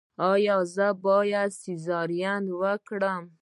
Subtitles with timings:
[0.31, 3.23] ایا زه باید سیزارین وکړم؟